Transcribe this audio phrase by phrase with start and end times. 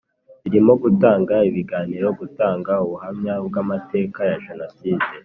[0.43, 5.07] birimo gutanga ibiganiro gutanga ubuhamya bw amateka ya Jenoside